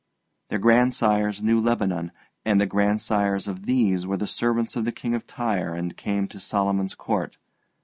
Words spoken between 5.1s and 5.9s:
of Tyre